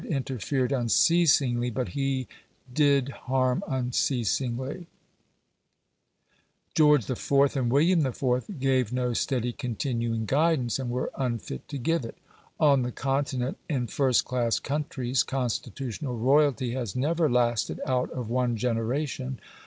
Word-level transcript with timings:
interfered 0.09 0.71
unceasingly, 0.71 1.69
but 1.69 1.89
he 1.89 2.27
did 2.73 3.09
harm 3.09 3.63
unceasingly; 3.67 4.87
George 6.73 7.07
IV. 7.07 7.31
and 7.55 7.69
William 7.71 8.03
IV. 8.03 8.59
gave 8.59 8.91
no 8.91 9.13
steady 9.13 9.53
continuing 9.53 10.25
guidance, 10.25 10.79
and 10.79 10.89
were 10.89 11.11
unfit 11.19 11.67
to 11.67 11.77
give 11.77 12.03
it. 12.03 12.17
On 12.59 12.81
the 12.81 12.91
Continent, 12.91 13.59
in 13.69 13.85
first 13.85 14.25
class 14.25 14.57
countries, 14.59 15.21
constitutional 15.21 16.17
royalty 16.17 16.71
has 16.71 16.95
never 16.95 17.29
lasted 17.29 17.79
out 17.85 18.09
of 18.09 18.27
one 18.27 18.57
generation. 18.57 19.39